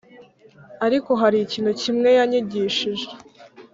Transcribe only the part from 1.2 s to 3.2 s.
hari ikintu kimwe yanyigishije